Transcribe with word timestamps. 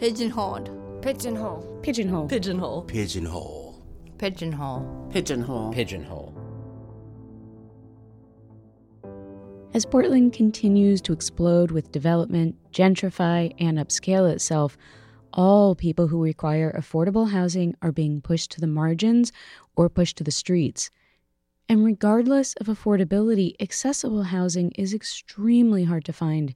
Pigeonholed. 0.00 1.02
Pigeonhole. 1.02 1.82
Pigeonhole. 1.82 2.26
Pigeonhole. 2.26 2.82
Pigeonhole. 2.84 3.84
Pigeonhole. 4.16 5.10
Pigeonhole. 5.12 5.72
Pigeonhole. 5.74 6.34
As 9.74 9.84
Portland 9.84 10.32
continues 10.32 11.02
to 11.02 11.12
explode 11.12 11.70
with 11.70 11.92
development, 11.92 12.56
gentrify, 12.72 13.52
and 13.58 13.76
upscale 13.76 14.32
itself, 14.32 14.78
all 15.34 15.74
people 15.74 16.06
who 16.06 16.22
require 16.22 16.72
affordable 16.72 17.32
housing 17.32 17.74
are 17.82 17.92
being 17.92 18.22
pushed 18.22 18.50
to 18.52 18.60
the 18.62 18.66
margins 18.66 19.32
or 19.76 19.90
pushed 19.90 20.16
to 20.16 20.24
the 20.24 20.30
streets. 20.30 20.90
And 21.68 21.84
regardless 21.84 22.54
of 22.54 22.68
affordability, 22.68 23.52
accessible 23.60 24.22
housing 24.22 24.70
is 24.72 24.94
extremely 24.94 25.84
hard 25.84 26.06
to 26.06 26.14
find, 26.14 26.54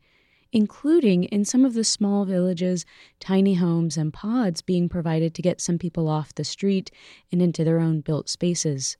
including 0.54 1.24
in 1.24 1.44
some 1.44 1.64
of 1.64 1.74
the 1.74 1.82
small 1.82 2.24
villages, 2.24 2.86
tiny 3.18 3.54
homes, 3.54 3.96
and 3.96 4.12
pods 4.12 4.62
being 4.62 4.88
provided 4.88 5.34
to 5.34 5.42
get 5.42 5.60
some 5.60 5.78
people 5.78 6.08
off 6.08 6.32
the 6.36 6.44
street 6.44 6.92
and 7.32 7.42
into 7.42 7.64
their 7.64 7.80
own 7.80 8.00
built 8.00 8.28
spaces. 8.28 8.96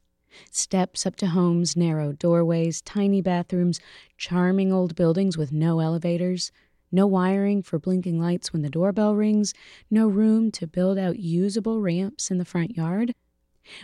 Steps 0.50 1.06
up 1.06 1.14
to 1.14 1.28
homes, 1.28 1.76
narrow 1.76 2.10
doorways, 2.10 2.82
tiny 2.82 3.22
bathrooms, 3.22 3.78
charming 4.18 4.72
old 4.72 4.96
buildings 4.96 5.38
with 5.38 5.52
no 5.52 5.78
elevators, 5.78 6.50
no 6.90 7.06
wiring 7.06 7.62
for 7.62 7.78
blinking 7.78 8.20
lights 8.20 8.52
when 8.52 8.62
the 8.62 8.68
doorbell 8.68 9.14
rings, 9.14 9.54
no 9.88 10.08
room 10.08 10.50
to 10.50 10.66
build 10.66 10.98
out 10.98 11.20
usable 11.20 11.80
ramps 11.80 12.32
in 12.32 12.38
the 12.38 12.44
front 12.44 12.76
yard. 12.76 13.14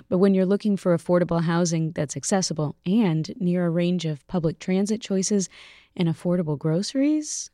But 0.08 0.18
when 0.18 0.34
you're 0.34 0.44
looking 0.44 0.76
for 0.76 0.96
affordable 0.96 1.42
housing 1.42 1.92
that's 1.92 2.16
accessible 2.16 2.74
and 2.84 3.32
near 3.38 3.64
a 3.64 3.70
range 3.70 4.06
of 4.06 4.26
public 4.26 4.58
transit 4.58 5.00
choices 5.00 5.48
and 5.96 6.08
affordable 6.08 6.58
groceries, 6.58 7.48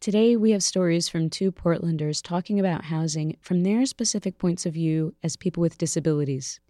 Today, 0.00 0.36
we 0.36 0.50
have 0.52 0.62
stories 0.62 1.08
from 1.08 1.30
two 1.30 1.52
Portlanders 1.52 2.22
talking 2.22 2.58
about 2.58 2.86
housing 2.86 3.36
from 3.40 3.62
their 3.62 3.86
specific 3.86 4.38
points 4.38 4.66
of 4.66 4.74
view 4.74 5.14
as 5.22 5.36
people 5.36 5.60
with 5.60 5.78
disabilities. 5.78 6.60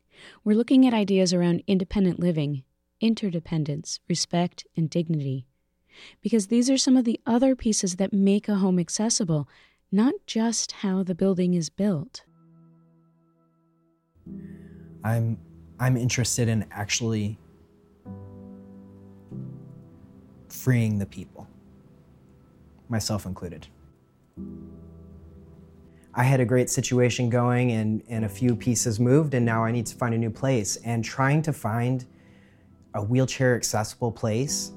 We're 0.44 0.56
looking 0.56 0.86
at 0.86 0.94
ideas 0.94 1.32
around 1.32 1.62
independent 1.66 2.18
living, 2.20 2.64
interdependence, 3.00 4.00
respect, 4.08 4.66
and 4.76 4.90
dignity. 4.90 5.46
Because 6.20 6.46
these 6.46 6.70
are 6.70 6.78
some 6.78 6.96
of 6.96 7.04
the 7.04 7.20
other 7.26 7.56
pieces 7.56 7.96
that 7.96 8.12
make 8.12 8.48
a 8.48 8.56
home 8.56 8.78
accessible, 8.78 9.48
not 9.90 10.14
just 10.26 10.72
how 10.72 11.02
the 11.02 11.14
building 11.14 11.54
is 11.54 11.70
built. 11.70 12.24
I'm 15.04 15.38
I'm 15.80 15.96
interested 15.96 16.48
in 16.48 16.66
actually 16.72 17.38
freeing 20.48 20.98
the 20.98 21.06
people, 21.06 21.46
myself 22.88 23.26
included. 23.26 23.66
I 26.14 26.24
had 26.24 26.40
a 26.40 26.44
great 26.44 26.68
situation 26.68 27.30
going 27.30 27.72
and, 27.72 28.02
and 28.08 28.24
a 28.24 28.28
few 28.28 28.56
pieces 28.56 28.98
moved, 28.98 29.34
and 29.34 29.46
now 29.46 29.64
I 29.64 29.70
need 29.70 29.86
to 29.86 29.94
find 29.94 30.14
a 30.14 30.18
new 30.18 30.30
place. 30.30 30.76
And 30.84 31.04
trying 31.04 31.42
to 31.42 31.52
find 31.52 32.04
a 32.94 33.02
wheelchair 33.02 33.54
accessible 33.54 34.10
place 34.10 34.72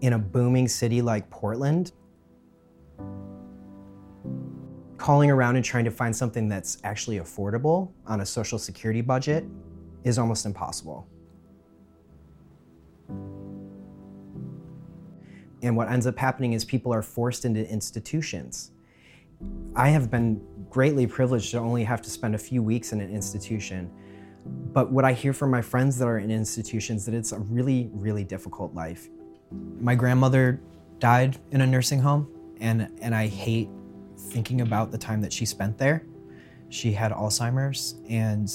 in 0.00 0.14
a 0.14 0.18
booming 0.18 0.66
city 0.66 1.02
like 1.02 1.28
Portland, 1.30 1.92
calling 4.96 5.30
around 5.30 5.56
and 5.56 5.64
trying 5.64 5.84
to 5.84 5.90
find 5.90 6.14
something 6.14 6.48
that's 6.48 6.78
actually 6.84 7.18
affordable 7.18 7.90
on 8.06 8.20
a 8.20 8.26
social 8.26 8.58
security 8.58 9.00
budget 9.00 9.44
is 10.04 10.18
almost 10.18 10.44
impossible. 10.44 11.06
And 15.62 15.76
what 15.76 15.90
ends 15.90 16.06
up 16.06 16.16
happening 16.18 16.52
is 16.54 16.64
people 16.64 16.92
are 16.92 17.02
forced 17.02 17.44
into 17.44 17.68
institutions. 17.68 18.72
I 19.74 19.88
have 19.88 20.10
been 20.10 20.40
greatly 20.68 21.06
privileged 21.06 21.50
to 21.52 21.58
only 21.58 21.84
have 21.84 22.02
to 22.02 22.10
spend 22.10 22.34
a 22.34 22.38
few 22.38 22.62
weeks 22.62 22.92
in 22.92 23.00
an 23.00 23.10
institution. 23.10 23.90
But 24.72 24.90
what 24.90 25.04
I 25.04 25.12
hear 25.12 25.32
from 25.32 25.50
my 25.50 25.62
friends 25.62 25.98
that 25.98 26.06
are 26.06 26.18
in 26.18 26.30
institutions 26.30 27.04
that 27.06 27.14
it's 27.14 27.32
a 27.32 27.38
really, 27.38 27.90
really 27.92 28.24
difficult 28.24 28.74
life. 28.74 29.08
My 29.80 29.94
grandmother 29.94 30.60
died 30.98 31.38
in 31.50 31.60
a 31.60 31.66
nursing 31.66 32.00
home, 32.00 32.28
and, 32.60 32.90
and 33.02 33.14
I 33.14 33.26
hate 33.26 33.68
thinking 34.16 34.60
about 34.60 34.90
the 34.90 34.98
time 34.98 35.20
that 35.22 35.32
she 35.32 35.44
spent 35.44 35.76
there. 35.76 36.06
She 36.68 36.92
had 36.92 37.10
Alzheimer's, 37.12 37.96
and 38.08 38.48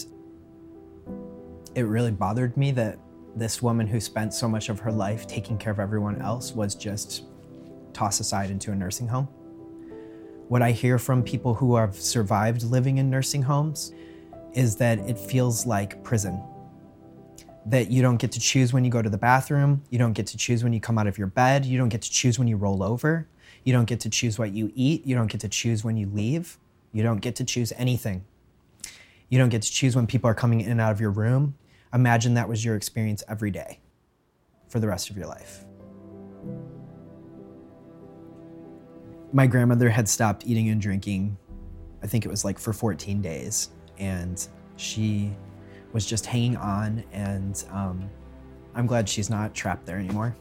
it 1.75 1.83
really 1.83 2.11
bothered 2.11 2.55
me 2.55 2.71
that 2.71 2.97
this 3.35 3.61
woman 3.61 3.85
who 3.85 3.99
spent 3.99 4.33
so 4.33 4.47
much 4.47 4.69
of 4.69 4.79
her 4.79 4.91
life 4.91 5.27
taking 5.27 5.57
care 5.57 5.71
of 5.71 5.79
everyone 5.79 6.21
else 6.21 6.53
was 6.53 6.73
just 6.73 7.23
tossed 7.93 8.19
aside 8.19 8.49
into 8.49 8.71
a 8.71 8.75
nursing 8.75 9.07
home. 9.07 9.27
What 10.47 10.61
I 10.61 10.71
hear 10.71 10.97
from 10.99 11.23
people 11.23 11.53
who 11.53 11.75
have 11.75 11.95
survived 11.95 12.63
living 12.63 12.97
in 12.97 13.09
nursing 13.09 13.41
homes 13.41 13.93
is 14.53 14.75
that 14.77 14.99
it 14.99 15.17
feels 15.17 15.65
like 15.65 16.03
prison. 16.03 16.41
That 17.65 17.89
you 17.89 18.01
don't 18.01 18.17
get 18.17 18.31
to 18.33 18.39
choose 18.39 18.71
when 18.71 18.85
you 18.85 18.91
go 18.91 19.01
to 19.01 19.09
the 19.09 19.17
bathroom, 19.17 19.83
you 19.89 19.97
don't 19.97 20.13
get 20.13 20.27
to 20.27 20.37
choose 20.37 20.63
when 20.63 20.71
you 20.71 20.79
come 20.79 20.97
out 20.97 21.07
of 21.07 21.17
your 21.17 21.27
bed, 21.27 21.65
you 21.65 21.77
don't 21.77 21.89
get 21.89 22.03
to 22.03 22.11
choose 22.11 22.37
when 22.37 22.47
you 22.47 22.57
roll 22.57 22.83
over, 22.83 23.27
you 23.63 23.73
don't 23.73 23.85
get 23.85 23.99
to 24.01 24.09
choose 24.09 24.37
what 24.37 24.51
you 24.51 24.71
eat, 24.75 25.05
you 25.05 25.15
don't 25.15 25.27
get 25.27 25.41
to 25.41 25.49
choose 25.49 25.83
when 25.83 25.97
you 25.97 26.07
leave, 26.07 26.57
you 26.93 27.03
don't 27.03 27.21
get 27.21 27.35
to 27.37 27.43
choose 27.43 27.73
anything. 27.75 28.23
You 29.27 29.39
don't 29.39 29.49
get 29.49 29.63
to 29.63 29.71
choose 29.71 29.95
when 29.95 30.05
people 30.05 30.29
are 30.29 30.35
coming 30.35 30.61
in 30.61 30.71
and 30.71 30.79
out 30.79 30.91
of 30.91 31.01
your 31.01 31.09
room. 31.09 31.55
Imagine 31.95 32.33
that 32.33 32.49
was 32.49 32.65
your 32.65 32.75
experience 32.75 33.23
every 33.29 33.49
day 33.49 33.79
for 34.67 34.81
the 34.81 34.87
rest 34.87 35.09
of 35.09 35.15
your 35.15 35.27
life. 35.27 35.63
My 39.31 39.47
grandmother 39.47 39.89
had 39.89 40.09
stopped 40.09 40.45
eating 40.45 40.67
and 40.67 40.81
drinking, 40.81 41.37
I 42.03 42.07
think 42.07 42.25
it 42.25 42.29
was 42.29 42.43
like 42.43 42.59
for 42.59 42.73
14 42.73 43.21
days, 43.21 43.69
and 43.97 44.45
she 44.75 45.33
was 45.93 46.05
just 46.05 46.25
hanging 46.25 46.57
on, 46.57 47.01
and 47.13 47.63
um, 47.71 48.09
I'm 48.75 48.87
glad 48.87 49.07
she's 49.07 49.29
not 49.29 49.53
trapped 49.53 49.85
there 49.85 49.97
anymore. 49.97 50.35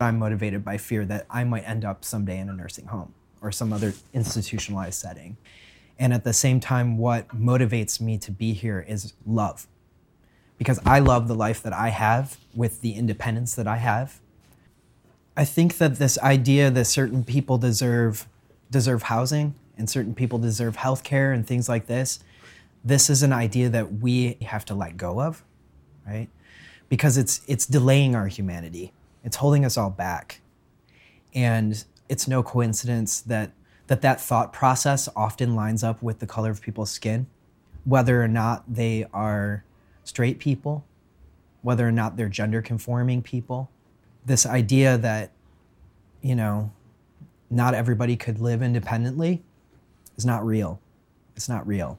I'm 0.00 0.18
motivated 0.18 0.64
by 0.64 0.78
fear 0.78 1.04
that 1.04 1.26
I 1.28 1.44
might 1.44 1.68
end 1.68 1.84
up 1.84 2.06
someday 2.06 2.38
in 2.38 2.48
a 2.48 2.54
nursing 2.54 2.86
home 2.86 3.12
or 3.40 3.52
some 3.52 3.72
other 3.72 3.94
institutionalized 4.12 5.00
setting. 5.00 5.36
And 5.98 6.12
at 6.12 6.24
the 6.24 6.32
same 6.32 6.60
time, 6.60 6.96
what 6.96 7.28
motivates 7.28 8.00
me 8.00 8.18
to 8.18 8.30
be 8.30 8.52
here 8.52 8.84
is 8.86 9.12
love. 9.26 9.66
Because 10.56 10.80
I 10.84 11.00
love 11.00 11.28
the 11.28 11.34
life 11.34 11.62
that 11.62 11.72
I 11.72 11.88
have 11.88 12.36
with 12.54 12.80
the 12.80 12.92
independence 12.92 13.54
that 13.54 13.66
I 13.66 13.76
have. 13.76 14.20
I 15.36 15.44
think 15.44 15.78
that 15.78 15.96
this 15.96 16.18
idea 16.18 16.70
that 16.70 16.84
certain 16.86 17.24
people 17.24 17.58
deserve 17.58 18.26
deserve 18.70 19.04
housing 19.04 19.54
and 19.78 19.88
certain 19.88 20.14
people 20.14 20.38
deserve 20.38 20.76
health 20.76 21.02
care 21.02 21.32
and 21.32 21.46
things 21.46 21.68
like 21.68 21.86
this, 21.86 22.18
this 22.84 23.08
is 23.08 23.22
an 23.22 23.32
idea 23.32 23.68
that 23.68 24.00
we 24.00 24.36
have 24.42 24.64
to 24.66 24.74
let 24.74 24.96
go 24.96 25.20
of, 25.20 25.42
right? 26.06 26.28
Because 26.88 27.16
it's 27.16 27.40
it's 27.46 27.66
delaying 27.66 28.14
our 28.14 28.26
humanity. 28.26 28.92
It's 29.24 29.36
holding 29.36 29.64
us 29.64 29.76
all 29.76 29.90
back. 29.90 30.40
And 31.34 31.84
it's 32.08 32.28
no 32.28 32.42
coincidence 32.42 33.20
that 33.20 33.52
that 33.88 34.02
that 34.02 34.20
thought 34.20 34.52
process 34.52 35.08
often 35.16 35.54
lines 35.54 35.82
up 35.82 36.02
with 36.02 36.18
the 36.18 36.26
color 36.26 36.50
of 36.50 36.60
people's 36.60 36.90
skin, 36.90 37.26
whether 37.84 38.22
or 38.22 38.28
not 38.28 38.62
they 38.72 39.06
are 39.14 39.64
straight 40.04 40.38
people, 40.38 40.84
whether 41.62 41.88
or 41.88 41.92
not 41.92 42.16
they're 42.16 42.28
gender 42.28 42.60
conforming 42.60 43.22
people. 43.22 43.70
This 44.26 44.44
idea 44.44 44.98
that, 44.98 45.32
you 46.20 46.34
know, 46.34 46.70
not 47.50 47.72
everybody 47.74 48.16
could 48.16 48.40
live 48.40 48.62
independently 48.62 49.42
is 50.16 50.26
not 50.26 50.44
real. 50.44 50.80
It's 51.34 51.48
not 51.48 51.66
real. 51.66 51.98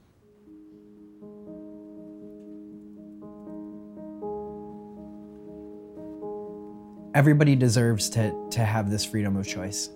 Everybody 7.15 7.55
deserves 7.55 8.09
to, 8.11 8.35
to 8.51 8.63
have 8.63 8.91
this 8.91 9.03
freedom 9.03 9.35
of 9.35 9.47
choice, 9.47 9.89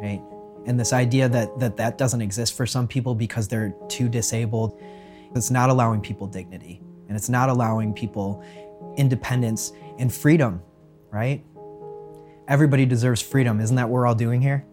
right? 0.00 0.22
And 0.66 0.78
this 0.78 0.92
idea 0.92 1.28
that, 1.28 1.58
that 1.58 1.76
that 1.76 1.98
doesn't 1.98 2.20
exist 2.20 2.54
for 2.54 2.66
some 2.66 2.86
people 2.86 3.14
because 3.14 3.48
they're 3.48 3.74
too 3.88 4.08
disabled, 4.08 4.80
it's 5.34 5.50
not 5.50 5.70
allowing 5.70 6.00
people 6.00 6.26
dignity 6.26 6.80
and 7.08 7.16
it's 7.16 7.28
not 7.28 7.48
allowing 7.48 7.92
people 7.92 8.44
independence 8.96 9.72
and 9.98 10.12
freedom, 10.12 10.62
right? 11.10 11.44
Everybody 12.48 12.86
deserves 12.86 13.22
freedom. 13.22 13.60
Isn't 13.60 13.76
that 13.76 13.88
what 13.88 13.94
we're 13.94 14.06
all 14.06 14.14
doing 14.14 14.40
here? 14.40 14.64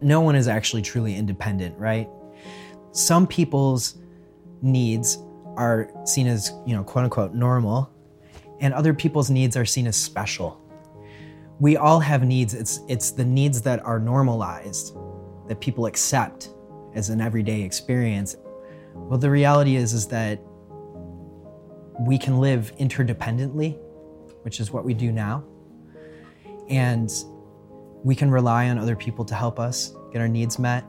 No 0.00 0.20
one 0.20 0.34
is 0.34 0.48
actually 0.48 0.82
truly 0.82 1.14
independent, 1.14 1.78
right? 1.78 2.08
Some 2.92 3.26
people's 3.26 3.98
needs 4.60 5.18
are 5.56 5.90
seen 6.04 6.26
as, 6.26 6.52
you 6.66 6.74
know, 6.74 6.82
quote 6.82 7.04
unquote 7.04 7.34
normal, 7.34 7.90
and 8.60 8.74
other 8.74 8.94
people's 8.94 9.30
needs 9.30 9.56
are 9.56 9.64
seen 9.64 9.86
as 9.86 9.96
special. 9.96 10.60
We 11.62 11.76
all 11.76 12.00
have 12.00 12.24
needs. 12.24 12.54
It's 12.54 12.80
it's 12.88 13.12
the 13.12 13.24
needs 13.24 13.62
that 13.62 13.86
are 13.86 14.00
normalized 14.00 14.96
that 15.46 15.60
people 15.60 15.86
accept 15.86 16.50
as 16.96 17.08
an 17.08 17.20
everyday 17.20 17.62
experience. 17.62 18.34
Well, 18.94 19.16
the 19.16 19.30
reality 19.30 19.76
is 19.76 19.92
is 19.92 20.08
that 20.08 20.40
we 22.00 22.18
can 22.18 22.40
live 22.40 22.72
interdependently, 22.80 23.78
which 24.42 24.58
is 24.58 24.72
what 24.72 24.84
we 24.84 24.92
do 24.92 25.12
now. 25.12 25.44
And 26.68 27.08
we 28.02 28.16
can 28.16 28.28
rely 28.28 28.68
on 28.68 28.76
other 28.76 28.96
people 28.96 29.24
to 29.26 29.36
help 29.36 29.60
us 29.60 29.94
get 30.12 30.20
our 30.20 30.26
needs 30.26 30.58
met. 30.58 30.84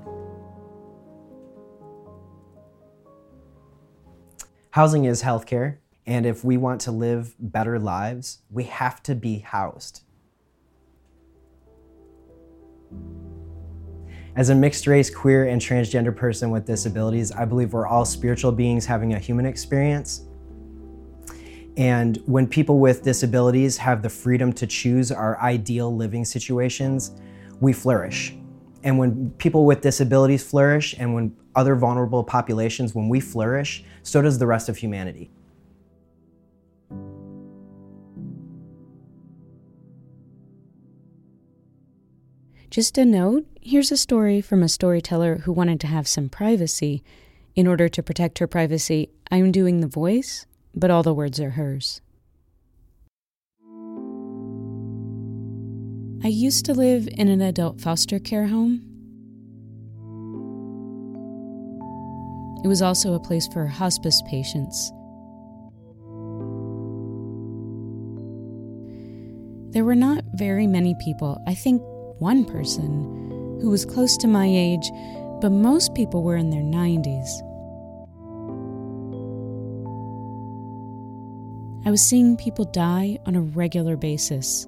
Housing 4.71 5.05
is 5.05 5.21
healthcare, 5.21 5.77
and 6.07 6.25
if 6.25 6.43
we 6.43 6.57
want 6.57 6.81
to 6.81 6.91
live 6.91 7.35
better 7.37 7.77
lives, 7.77 8.39
we 8.49 8.63
have 8.63 9.03
to 9.03 9.13
be 9.13 9.37
housed. 9.37 10.01
As 14.35 14.49
a 14.49 14.55
mixed 14.55 14.87
race, 14.87 15.13
queer, 15.13 15.47
and 15.47 15.61
transgender 15.61 16.15
person 16.15 16.49
with 16.49 16.65
disabilities, 16.65 17.31
I 17.31 17.45
believe 17.45 17.73
we're 17.73 17.85
all 17.85 18.03
spiritual 18.03 18.51
beings 18.51 18.85
having 18.85 19.13
a 19.13 19.19
human 19.19 19.45
experience. 19.45 20.23
And 21.77 22.17
when 22.25 22.47
people 22.47 22.79
with 22.79 23.03
disabilities 23.03 23.77
have 23.77 24.01
the 24.01 24.09
freedom 24.09 24.51
to 24.53 24.67
choose 24.67 25.11
our 25.11 25.39
ideal 25.39 25.95
living 25.95 26.25
situations, 26.25 27.11
we 27.61 27.73
flourish. 27.73 28.35
And 28.83 28.97
when 28.97 29.31
people 29.37 29.65
with 29.65 29.81
disabilities 29.81 30.43
flourish, 30.43 30.95
and 30.97 31.13
when 31.13 31.35
other 31.55 31.75
vulnerable 31.75 32.23
populations, 32.23 32.93
when 32.93 33.09
we 33.09 33.19
flourish, 33.19 33.83
so 34.01 34.21
does 34.21 34.37
the 34.37 34.47
rest 34.47 34.67
of 34.67 34.77
humanity. 34.77 35.31
Just 42.73 42.97
a 42.97 43.05
note 43.05 43.45
here's 43.61 43.91
a 43.91 43.97
story 43.97 44.41
from 44.41 44.63
a 44.63 44.67
storyteller 44.67 45.41
who 45.43 45.51
wanted 45.51 45.79
to 45.81 45.85
have 45.85 46.07
some 46.07 46.27
privacy. 46.27 47.03
In 47.55 47.67
order 47.67 47.87
to 47.87 48.01
protect 48.01 48.39
her 48.39 48.47
privacy, 48.47 49.11
I'm 49.29 49.51
doing 49.51 49.81
the 49.81 49.87
voice, 49.87 50.47
but 50.73 50.89
all 50.89 51.03
the 51.03 51.13
words 51.13 51.39
are 51.39 51.51
hers. 51.51 52.01
I 56.23 56.29
used 56.29 56.65
to 56.65 56.73
live 56.73 57.07
in 57.11 57.27
an 57.27 57.41
adult 57.41 57.79
foster 57.79 58.17
care 58.17 58.47
home. 58.47 58.81
It 62.63 62.67
was 62.67 62.81
also 62.81 63.13
a 63.13 63.19
place 63.19 63.47
for 63.53 63.67
hospice 63.67 64.19
patients. 64.27 64.89
There 69.73 69.85
were 69.85 69.93
not 69.93 70.23
very 70.33 70.65
many 70.65 70.95
people. 71.03 71.39
I 71.45 71.53
think 71.53 71.83
one 72.19 72.45
person 72.45 73.59
who 73.61 73.69
was 73.69 73.85
close 73.85 74.17
to 74.17 74.27
my 74.27 74.45
age, 74.45 74.89
but 75.41 75.51
most 75.51 75.93
people 75.93 76.23
were 76.23 76.35
in 76.35 76.49
their 76.49 76.61
90s. 76.61 77.27
I 81.85 81.91
was 81.91 82.01
seeing 82.01 82.37
people 82.37 82.65
die 82.65 83.19
on 83.25 83.35
a 83.35 83.41
regular 83.41 83.97
basis. 83.97 84.67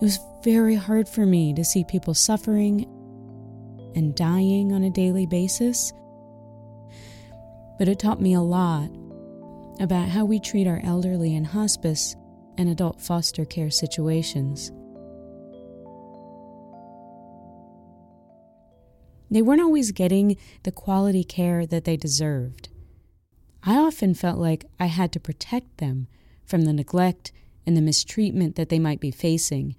It 0.00 0.02
was 0.02 0.18
very 0.42 0.74
hard 0.74 1.08
for 1.08 1.26
me 1.26 1.52
to 1.54 1.64
see 1.64 1.84
people 1.84 2.14
suffering 2.14 2.86
and 3.94 4.14
dying 4.14 4.72
on 4.72 4.84
a 4.84 4.90
daily 4.90 5.26
basis, 5.26 5.92
but 7.78 7.88
it 7.88 7.98
taught 7.98 8.20
me 8.20 8.34
a 8.34 8.40
lot 8.40 8.90
about 9.80 10.08
how 10.08 10.24
we 10.24 10.40
treat 10.40 10.66
our 10.66 10.80
elderly 10.82 11.34
in 11.34 11.44
hospice 11.44 12.16
and 12.58 12.68
adult 12.68 13.00
foster 13.00 13.44
care 13.46 13.70
situations. 13.70 14.70
They 19.30 19.42
weren't 19.42 19.60
always 19.60 19.92
getting 19.92 20.36
the 20.64 20.72
quality 20.72 21.22
care 21.22 21.66
that 21.66 21.84
they 21.84 21.96
deserved. 21.96 22.68
I 23.62 23.76
often 23.76 24.14
felt 24.14 24.38
like 24.38 24.64
I 24.80 24.86
had 24.86 25.12
to 25.12 25.20
protect 25.20 25.78
them 25.78 26.08
from 26.44 26.62
the 26.62 26.72
neglect 26.72 27.32
and 27.66 27.76
the 27.76 27.82
mistreatment 27.82 28.56
that 28.56 28.70
they 28.70 28.78
might 28.78 29.00
be 29.00 29.10
facing. 29.10 29.76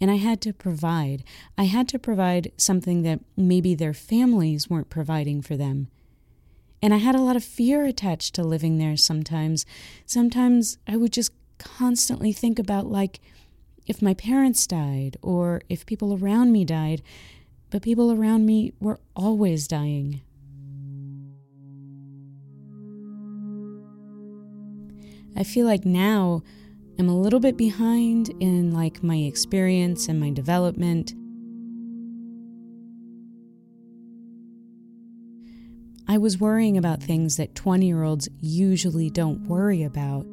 And 0.00 0.10
I 0.10 0.16
had 0.16 0.40
to 0.42 0.52
provide. 0.52 1.24
I 1.56 1.64
had 1.64 1.88
to 1.88 1.98
provide 1.98 2.52
something 2.56 3.02
that 3.02 3.20
maybe 3.36 3.74
their 3.74 3.94
families 3.94 4.70
weren't 4.70 4.90
providing 4.90 5.42
for 5.42 5.56
them. 5.56 5.88
And 6.80 6.94
I 6.94 6.98
had 6.98 7.16
a 7.16 7.20
lot 7.20 7.34
of 7.34 7.42
fear 7.42 7.84
attached 7.84 8.36
to 8.36 8.44
living 8.44 8.78
there 8.78 8.96
sometimes. 8.96 9.66
Sometimes 10.06 10.78
I 10.86 10.96
would 10.96 11.12
just 11.12 11.32
constantly 11.58 12.32
think 12.32 12.58
about, 12.58 12.86
like, 12.86 13.20
if 13.86 14.02
my 14.02 14.14
parents 14.14 14.66
died 14.66 15.16
or 15.22 15.62
if 15.68 15.86
people 15.86 16.16
around 16.16 16.52
me 16.52 16.64
died, 16.64 17.02
but 17.70 17.82
people 17.82 18.12
around 18.12 18.46
me 18.46 18.72
were 18.80 19.00
always 19.16 19.66
dying. 19.66 20.20
I 25.36 25.44
feel 25.44 25.66
like 25.66 25.84
now 25.84 26.42
I'm 26.98 27.08
a 27.08 27.16
little 27.16 27.38
bit 27.38 27.56
behind 27.56 28.30
in 28.40 28.72
like 28.72 29.02
my 29.02 29.16
experience 29.16 30.08
and 30.08 30.18
my 30.18 30.30
development. 30.30 31.14
I 36.08 36.18
was 36.18 36.40
worrying 36.40 36.76
about 36.76 37.02
things 37.02 37.36
that 37.36 37.54
20 37.54 37.86
year 37.86 38.02
olds 38.02 38.28
usually 38.40 39.10
don't 39.10 39.46
worry 39.46 39.82
about. 39.82 40.26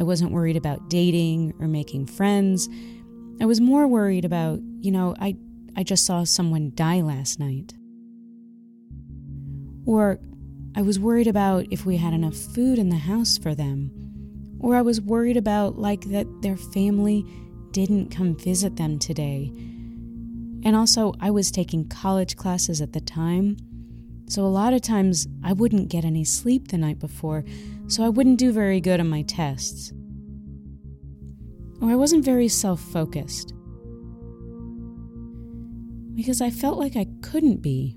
I 0.00 0.04
wasn't 0.04 0.32
worried 0.32 0.56
about 0.56 0.88
dating 0.88 1.54
or 1.60 1.68
making 1.68 2.06
friends 2.06 2.68
I 3.40 3.46
was 3.46 3.60
more 3.60 3.86
worried 3.86 4.24
about, 4.24 4.60
you 4.80 4.90
know, 4.90 5.14
I, 5.20 5.36
I 5.76 5.84
just 5.84 6.04
saw 6.04 6.24
someone 6.24 6.72
die 6.74 7.02
last 7.02 7.38
night. 7.38 7.74
Or 9.86 10.18
I 10.74 10.82
was 10.82 10.98
worried 10.98 11.28
about 11.28 11.66
if 11.70 11.86
we 11.86 11.96
had 11.96 12.12
enough 12.12 12.34
food 12.34 12.78
in 12.78 12.88
the 12.88 12.96
house 12.96 13.38
for 13.38 13.54
them. 13.54 13.92
Or 14.58 14.74
I 14.74 14.82
was 14.82 15.00
worried 15.00 15.36
about, 15.36 15.78
like, 15.78 16.06
that 16.06 16.26
their 16.42 16.56
family 16.56 17.24
didn't 17.70 18.10
come 18.10 18.36
visit 18.36 18.74
them 18.74 18.98
today. 18.98 19.52
And 20.64 20.74
also, 20.74 21.14
I 21.20 21.30
was 21.30 21.52
taking 21.52 21.88
college 21.88 22.36
classes 22.36 22.80
at 22.80 22.92
the 22.92 23.00
time. 23.00 23.56
So, 24.26 24.44
a 24.44 24.46
lot 24.46 24.72
of 24.72 24.82
times, 24.82 25.28
I 25.44 25.52
wouldn't 25.52 25.90
get 25.90 26.04
any 26.04 26.24
sleep 26.24 26.68
the 26.68 26.78
night 26.78 26.98
before, 26.98 27.44
so 27.88 28.04
I 28.04 28.08
wouldn't 28.08 28.38
do 28.38 28.52
very 28.52 28.80
good 28.80 29.00
on 29.00 29.08
my 29.08 29.22
tests 29.22 29.92
or 31.80 31.90
I 31.90 31.96
wasn't 31.96 32.24
very 32.24 32.48
self 32.48 32.80
focused. 32.80 33.54
Because 36.14 36.40
I 36.40 36.50
felt 36.50 36.78
like 36.78 36.96
I 36.96 37.06
couldn't 37.22 37.62
be. 37.62 37.96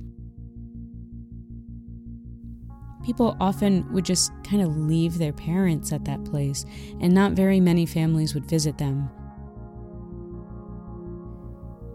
People 3.03 3.35
often 3.39 3.91
would 3.93 4.05
just 4.05 4.31
kind 4.43 4.61
of 4.61 4.77
leave 4.77 5.17
their 5.17 5.33
parents 5.33 5.91
at 5.91 6.05
that 6.05 6.23
place, 6.23 6.65
and 6.99 7.13
not 7.13 7.31
very 7.31 7.59
many 7.59 7.87
families 7.87 8.35
would 8.35 8.45
visit 8.45 8.77
them. 8.77 9.09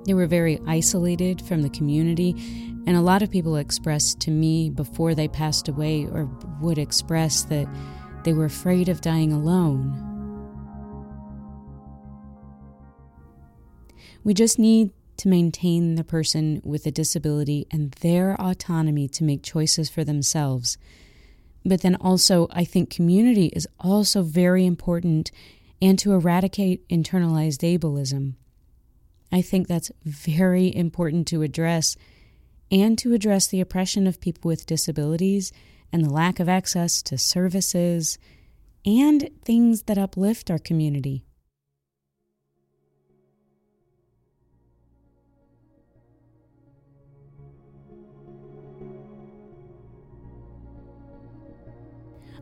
They 0.06 0.14
were 0.14 0.26
very 0.26 0.60
isolated 0.66 1.42
from 1.42 1.62
the 1.62 1.70
community, 1.70 2.34
and 2.86 2.96
a 2.96 3.02
lot 3.02 3.22
of 3.22 3.30
people 3.30 3.56
expressed 3.56 4.20
to 4.20 4.30
me 4.30 4.70
before 4.70 5.14
they 5.14 5.28
passed 5.28 5.68
away 5.68 6.06
or 6.06 6.30
would 6.60 6.78
express 6.78 7.42
that 7.44 7.68
they 8.24 8.32
were 8.32 8.46
afraid 8.46 8.88
of 8.88 9.00
dying 9.00 9.32
alone 9.32 10.06
We 14.26 14.34
just 14.34 14.58
need 14.58 14.90
to 15.18 15.28
maintain 15.28 15.94
the 15.94 16.02
person 16.02 16.60
with 16.64 16.84
a 16.84 16.90
disability 16.90 17.68
and 17.70 17.92
their 18.00 18.34
autonomy 18.40 19.06
to 19.10 19.22
make 19.22 19.44
choices 19.44 19.88
for 19.88 20.02
themselves. 20.02 20.78
But 21.64 21.82
then 21.82 21.94
also, 21.94 22.48
I 22.50 22.64
think 22.64 22.90
community 22.90 23.52
is 23.54 23.68
also 23.78 24.24
very 24.24 24.66
important 24.66 25.30
and 25.80 25.96
to 26.00 26.12
eradicate 26.12 26.88
internalized 26.88 27.62
ableism. 27.62 28.34
I 29.32 29.42
think 29.42 29.66
that's 29.66 29.90
very 30.04 30.74
important 30.74 31.26
to 31.28 31.42
address 31.42 31.96
and 32.70 32.98
to 32.98 33.12
address 33.12 33.46
the 33.46 33.60
oppression 33.60 34.06
of 34.06 34.20
people 34.20 34.48
with 34.48 34.66
disabilities 34.66 35.52
and 35.92 36.04
the 36.04 36.10
lack 36.10 36.40
of 36.40 36.48
access 36.48 37.02
to 37.02 37.18
services 37.18 38.18
and 38.84 39.28
things 39.44 39.82
that 39.84 39.98
uplift 39.98 40.50
our 40.50 40.58
community. 40.58 41.24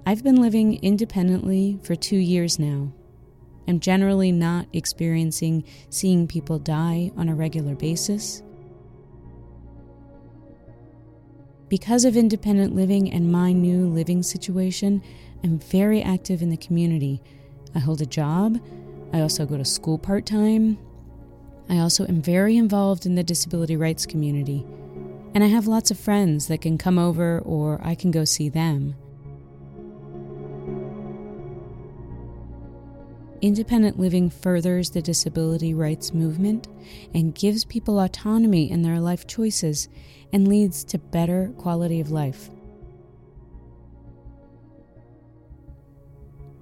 I've 0.06 0.22
been 0.22 0.36
living 0.36 0.78
independently 0.82 1.78
for 1.82 1.94
two 1.94 2.18
years 2.18 2.58
now. 2.58 2.92
I'm 3.66 3.80
generally 3.80 4.32
not 4.32 4.66
experiencing 4.72 5.64
seeing 5.90 6.26
people 6.26 6.58
die 6.58 7.10
on 7.16 7.28
a 7.28 7.34
regular 7.34 7.74
basis. 7.74 8.42
Because 11.68 12.04
of 12.04 12.16
independent 12.16 12.74
living 12.74 13.10
and 13.10 13.32
my 13.32 13.52
new 13.52 13.88
living 13.88 14.22
situation, 14.22 15.02
I'm 15.42 15.58
very 15.58 16.02
active 16.02 16.42
in 16.42 16.50
the 16.50 16.56
community. 16.56 17.22
I 17.74 17.78
hold 17.78 18.00
a 18.00 18.06
job. 18.06 18.60
I 19.12 19.20
also 19.20 19.46
go 19.46 19.56
to 19.56 19.64
school 19.64 19.98
part 19.98 20.26
time. 20.26 20.78
I 21.68 21.78
also 21.78 22.06
am 22.06 22.20
very 22.20 22.56
involved 22.56 23.06
in 23.06 23.14
the 23.14 23.24
disability 23.24 23.76
rights 23.76 24.04
community. 24.06 24.64
And 25.34 25.42
I 25.42 25.48
have 25.48 25.66
lots 25.66 25.90
of 25.90 25.98
friends 25.98 26.48
that 26.48 26.60
can 26.60 26.78
come 26.78 26.98
over 26.98 27.40
or 27.40 27.80
I 27.82 27.94
can 27.94 28.10
go 28.10 28.24
see 28.24 28.48
them. 28.48 28.94
Independent 33.44 34.00
living 34.00 34.30
furthers 34.30 34.88
the 34.88 35.02
disability 35.02 35.74
rights 35.74 36.14
movement 36.14 36.66
and 37.12 37.34
gives 37.34 37.66
people 37.66 38.00
autonomy 38.00 38.70
in 38.70 38.80
their 38.80 38.98
life 38.98 39.26
choices 39.26 39.86
and 40.32 40.48
leads 40.48 40.82
to 40.82 40.96
better 40.96 41.52
quality 41.58 42.00
of 42.00 42.10
life. 42.10 42.48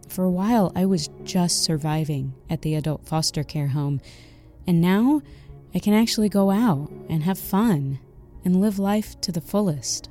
For 0.08 0.24
a 0.24 0.30
while, 0.30 0.72
I 0.74 0.86
was 0.86 1.08
just 1.22 1.62
surviving 1.62 2.34
at 2.50 2.62
the 2.62 2.74
adult 2.74 3.06
foster 3.06 3.44
care 3.44 3.68
home, 3.68 4.00
and 4.66 4.80
now 4.80 5.22
I 5.72 5.78
can 5.78 5.94
actually 5.94 6.30
go 6.30 6.50
out 6.50 6.90
and 7.08 7.22
have 7.22 7.38
fun 7.38 8.00
and 8.44 8.60
live 8.60 8.80
life 8.80 9.20
to 9.20 9.30
the 9.30 9.40
fullest. 9.40 10.08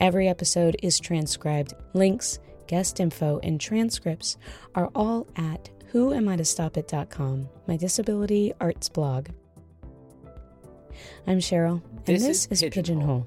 Every 0.00 0.28
episode 0.28 0.76
is 0.82 0.98
transcribed. 0.98 1.74
Links, 1.92 2.38
guest 2.66 3.00
info, 3.00 3.38
and 3.42 3.60
transcripts 3.60 4.38
are 4.74 4.90
all 4.94 5.26
at 5.36 5.68
whoamitostopit.com, 5.92 7.48
my 7.66 7.76
disability 7.76 8.54
arts 8.60 8.88
blog. 8.88 9.28
I'm 11.26 11.38
Cheryl, 11.38 11.82
and 11.84 12.06
This 12.06 12.22
this, 12.22 12.46
is 12.50 12.62
is, 12.62 12.70
Pigeonhole. 12.70 13.26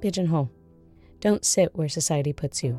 Pigeonhole. 0.00 0.50
Don't 1.20 1.44
sit 1.44 1.74
where 1.74 1.88
society 1.88 2.32
puts 2.32 2.62
you. 2.62 2.78